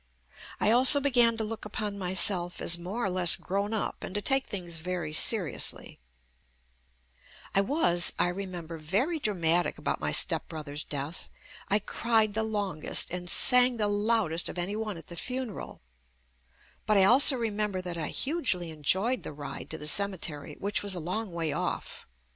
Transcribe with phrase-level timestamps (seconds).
[0.59, 4.19] I also began to look upon myself as more or less grown up and to
[4.23, 5.99] take things very seriously.
[7.09, 11.29] JUST ME I was, I remember, very dramatic about my step brother's death.
[11.69, 15.81] I cried the longest and sang the loudest of any one at the funeral,
[16.87, 20.95] but I also remember that I hugely enjoyed the ride to the cemetery which was
[20.95, 22.07] a long way off.